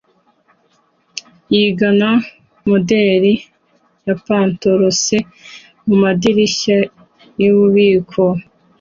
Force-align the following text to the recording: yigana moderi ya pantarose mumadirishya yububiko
yigana 1.53 2.09
moderi 2.69 3.33
ya 4.05 4.15
pantarose 4.25 5.17
mumadirishya 5.85 6.77
yububiko 7.41 8.23